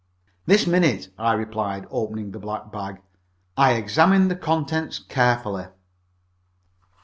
[0.47, 3.03] "This minute," I replied, opening the black bag.
[3.55, 5.67] I examined the contents carefully.